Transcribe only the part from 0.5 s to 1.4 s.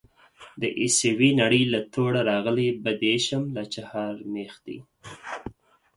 د عيسوي